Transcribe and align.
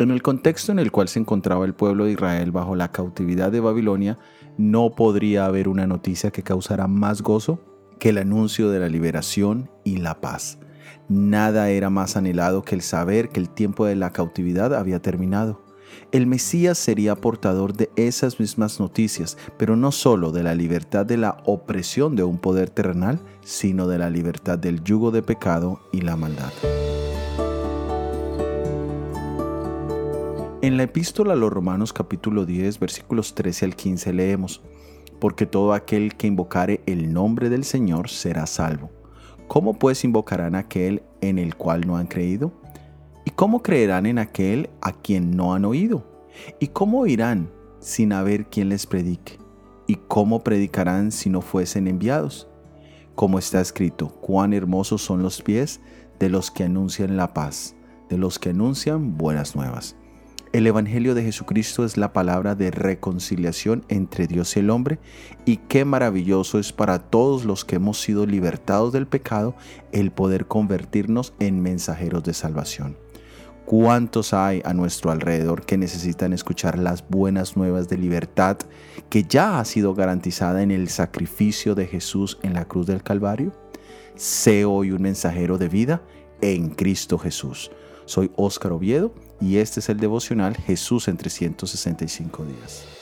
En 0.00 0.10
el 0.10 0.22
contexto 0.22 0.72
en 0.72 0.78
el 0.78 0.90
cual 0.90 1.08
se 1.08 1.18
encontraba 1.18 1.66
el 1.66 1.74
pueblo 1.74 2.06
de 2.06 2.12
Israel 2.12 2.52
bajo 2.52 2.74
la 2.74 2.90
cautividad 2.90 3.52
de 3.52 3.60
Babilonia, 3.60 4.18
no 4.56 4.94
podría 4.94 5.44
haber 5.44 5.68
una 5.68 5.86
noticia 5.86 6.30
que 6.30 6.42
causara 6.42 6.86
más 6.86 7.20
gozo 7.20 7.60
que 7.98 8.08
el 8.08 8.18
anuncio 8.18 8.70
de 8.70 8.80
la 8.80 8.88
liberación 8.88 9.70
y 9.84 9.98
la 9.98 10.22
paz. 10.22 10.58
Nada 11.10 11.68
era 11.68 11.90
más 11.90 12.16
anhelado 12.16 12.62
que 12.62 12.74
el 12.74 12.80
saber 12.80 13.28
que 13.28 13.40
el 13.40 13.50
tiempo 13.50 13.84
de 13.84 13.94
la 13.94 14.10
cautividad 14.10 14.74
había 14.74 15.02
terminado. 15.02 15.69
El 16.12 16.26
Mesías 16.26 16.78
sería 16.78 17.16
portador 17.16 17.74
de 17.74 17.90
esas 17.96 18.40
mismas 18.40 18.80
noticias, 18.80 19.38
pero 19.58 19.76
no 19.76 19.92
solo 19.92 20.32
de 20.32 20.42
la 20.42 20.54
libertad 20.54 21.06
de 21.06 21.16
la 21.16 21.36
opresión 21.44 22.16
de 22.16 22.24
un 22.24 22.38
poder 22.38 22.70
terrenal, 22.70 23.20
sino 23.42 23.86
de 23.86 23.98
la 23.98 24.10
libertad 24.10 24.58
del 24.58 24.82
yugo 24.82 25.10
de 25.10 25.22
pecado 25.22 25.80
y 25.92 26.00
la 26.00 26.16
maldad. 26.16 26.52
En 30.62 30.76
la 30.76 30.82
epístola 30.82 31.32
a 31.32 31.36
los 31.36 31.50
Romanos 31.50 31.94
capítulo 31.94 32.44
10 32.44 32.80
versículos 32.80 33.34
13 33.34 33.64
al 33.64 33.76
15 33.76 34.12
leemos, 34.12 34.60
porque 35.18 35.46
todo 35.46 35.72
aquel 35.72 36.16
que 36.16 36.26
invocare 36.26 36.82
el 36.86 37.12
nombre 37.12 37.48
del 37.48 37.64
Señor 37.64 38.10
será 38.10 38.46
salvo. 38.46 38.90
¿Cómo 39.48 39.78
pues 39.78 40.04
invocarán 40.04 40.54
aquel 40.54 41.02
en 41.22 41.38
el 41.38 41.56
cual 41.56 41.86
no 41.86 41.96
han 41.96 42.06
creído? 42.06 42.52
¿Y 43.30 43.32
cómo 43.32 43.62
creerán 43.62 44.06
en 44.06 44.18
aquel 44.18 44.70
a 44.80 44.90
quien 44.90 45.36
no 45.36 45.54
han 45.54 45.64
oído? 45.64 46.04
¿Y 46.58 46.66
cómo 46.66 46.98
oirán 46.98 47.48
sin 47.78 48.12
haber 48.12 48.46
quien 48.46 48.70
les 48.70 48.86
predique? 48.86 49.38
¿Y 49.86 49.94
cómo 50.08 50.42
predicarán 50.42 51.12
si 51.12 51.30
no 51.30 51.40
fuesen 51.40 51.86
enviados? 51.86 52.48
Como 53.14 53.38
está 53.38 53.60
escrito, 53.60 54.08
cuán 54.08 54.52
hermosos 54.52 55.02
son 55.02 55.22
los 55.22 55.42
pies 55.42 55.80
de 56.18 56.28
los 56.28 56.50
que 56.50 56.64
anuncian 56.64 57.16
la 57.16 57.32
paz, 57.32 57.76
de 58.08 58.18
los 58.18 58.40
que 58.40 58.50
anuncian 58.50 59.16
buenas 59.16 59.54
nuevas. 59.54 59.94
El 60.52 60.66
Evangelio 60.66 61.14
de 61.14 61.22
Jesucristo 61.22 61.84
es 61.84 61.96
la 61.96 62.12
palabra 62.12 62.56
de 62.56 62.72
reconciliación 62.72 63.84
entre 63.88 64.26
Dios 64.26 64.56
y 64.56 64.58
el 64.58 64.70
hombre 64.70 64.98
y 65.44 65.58
qué 65.58 65.84
maravilloso 65.84 66.58
es 66.58 66.72
para 66.72 66.98
todos 66.98 67.44
los 67.44 67.64
que 67.64 67.76
hemos 67.76 68.00
sido 68.00 68.26
libertados 68.26 68.92
del 68.92 69.06
pecado 69.06 69.54
el 69.92 70.10
poder 70.10 70.46
convertirnos 70.46 71.32
en 71.38 71.62
mensajeros 71.62 72.24
de 72.24 72.34
salvación. 72.34 72.96
¿Cuántos 73.66 74.34
hay 74.34 74.62
a 74.64 74.74
nuestro 74.74 75.10
alrededor 75.10 75.64
que 75.64 75.78
necesitan 75.78 76.32
escuchar 76.32 76.78
las 76.78 77.08
buenas 77.08 77.56
nuevas 77.56 77.88
de 77.88 77.98
libertad 77.98 78.56
que 79.08 79.24
ya 79.24 79.60
ha 79.60 79.64
sido 79.64 79.94
garantizada 79.94 80.62
en 80.62 80.70
el 80.70 80.88
sacrificio 80.88 81.74
de 81.74 81.86
Jesús 81.86 82.38
en 82.42 82.54
la 82.54 82.64
cruz 82.64 82.86
del 82.86 83.02
Calvario? 83.02 83.52
Sé 84.16 84.64
hoy 84.64 84.90
un 84.90 85.02
mensajero 85.02 85.56
de 85.56 85.68
vida 85.68 86.02
en 86.40 86.70
Cristo 86.70 87.18
Jesús. 87.18 87.70
Soy 88.06 88.32
Óscar 88.34 88.72
Oviedo 88.72 89.14
y 89.40 89.58
este 89.58 89.80
es 89.80 89.88
el 89.88 90.00
devocional 90.00 90.56
Jesús 90.56 91.06
en 91.06 91.16
365 91.16 92.44
días. 92.44 92.99